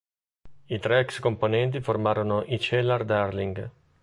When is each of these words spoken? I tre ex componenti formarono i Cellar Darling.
I 0.77 0.79
tre 0.79 0.97
ex 1.01 1.19
componenti 1.19 1.79
formarono 1.79 2.41
i 2.45 2.59
Cellar 2.59 3.05
Darling. 3.05 3.69